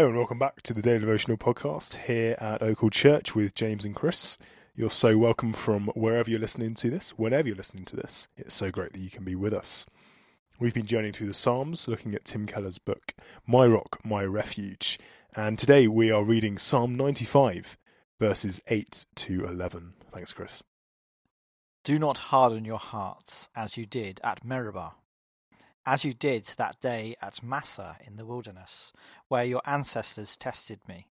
[0.00, 3.84] Hello and welcome back to the Daily Devotional Podcast here at Oakwood Church with James
[3.84, 4.38] and Chris.
[4.74, 8.26] You're so welcome from wherever you're listening to this, whenever you're listening to this.
[8.34, 9.84] It's so great that you can be with us.
[10.58, 13.12] We've been journeying through the Psalms, looking at Tim Keller's book,
[13.46, 14.98] My Rock, My Refuge.
[15.36, 17.76] And today we are reading Psalm 95,
[18.18, 19.92] verses 8 to 11.
[20.14, 20.62] Thanks, Chris.
[21.84, 24.94] Do not harden your hearts as you did at Meribah
[25.86, 28.92] as you did that day at Massah in the wilderness,
[29.28, 31.08] where your ancestors tested me.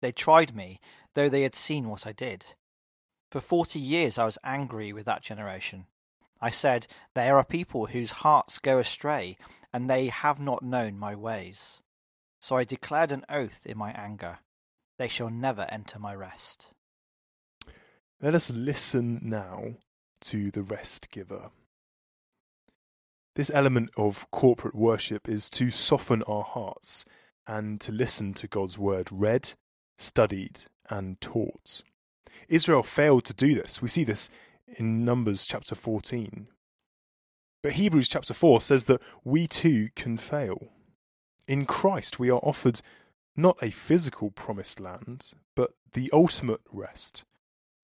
[0.00, 0.80] They tried me,
[1.14, 2.46] though they had seen what I did.
[3.30, 5.86] For forty years I was angry with that generation.
[6.40, 9.36] I said, They are people whose hearts go astray,
[9.72, 11.82] and they have not known my ways.
[12.40, 14.38] So I declared an oath in my anger
[14.98, 16.72] They shall never enter my rest.
[18.20, 19.74] Let us listen now
[20.22, 21.50] to the rest giver.
[23.38, 27.04] This element of corporate worship is to soften our hearts
[27.46, 29.52] and to listen to God's word read,
[29.96, 31.84] studied, and taught.
[32.48, 33.80] Israel failed to do this.
[33.80, 34.28] We see this
[34.66, 36.48] in Numbers chapter 14.
[37.62, 40.70] But Hebrews chapter 4 says that we too can fail.
[41.46, 42.80] In Christ, we are offered
[43.36, 47.22] not a physical promised land, but the ultimate rest.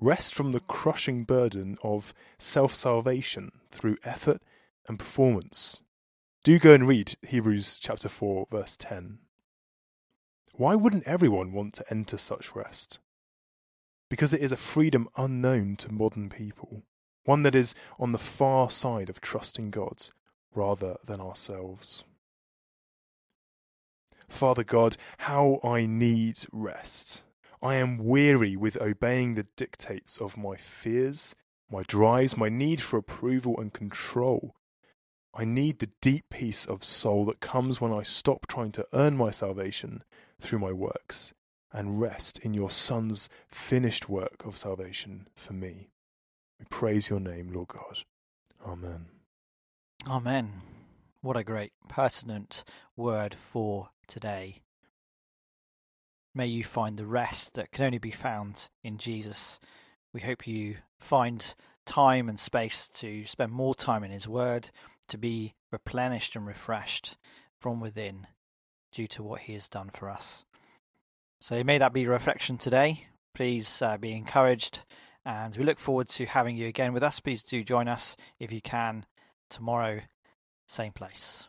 [0.01, 4.43] Rest from the crushing burden of self salvation through effort
[4.89, 5.83] and performance.
[6.43, 9.19] Do go and read Hebrews chapter 4, verse 10.
[10.57, 13.01] Why wouldn't everyone want to enter such rest?
[14.11, 16.83] Because it is a freedom unknown to modern people,
[17.25, 20.11] one that is on the far side of trusting God
[20.55, 22.05] rather than ourselves.
[24.29, 27.25] Father God, how I need rest.
[27.63, 31.35] I am weary with obeying the dictates of my fears,
[31.71, 34.55] my drives, my need for approval and control.
[35.37, 39.17] I need the deep peace of soul that comes when I stop trying to earn
[39.17, 40.05] my salvation
[40.41, 41.35] through my works
[41.73, 45.89] and rest in your Son's finished work of salvation for me.
[46.61, 48.05] We praise your name, Lord God.
[48.65, 49.07] Amen.
[50.07, 50.53] Amen.
[51.21, 52.63] What a great, pertinent
[52.97, 54.61] word for today.
[56.33, 59.59] May you find the rest that can only be found in Jesus.
[60.13, 64.71] We hope you find time and space to spend more time in His Word,
[65.09, 67.17] to be replenished and refreshed
[67.61, 68.27] from within
[68.93, 70.45] due to what He has done for us.
[71.41, 73.07] So may that be reflection today.
[73.35, 74.85] Please uh, be encouraged,
[75.25, 77.21] and we look forward to having you again with us.
[77.21, 79.07] Please do join us if you can
[79.51, 80.01] tomorrow,
[80.67, 81.49] same place.